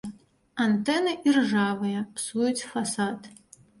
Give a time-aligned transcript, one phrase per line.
[0.63, 3.29] Антэны іржавыя, псуюць фасад.